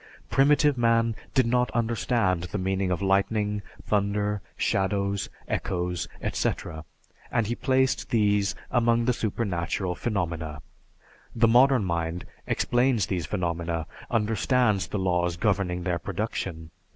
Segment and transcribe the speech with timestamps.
[0.31, 6.85] Primitive man did not understand the meaning of lightning, thunder, shadows, echoes, etc.,
[7.31, 10.63] and he placed these among the supernatural phenomena.
[11.35, 16.71] The modern mind explains these phenomena, understands the laws governing their production.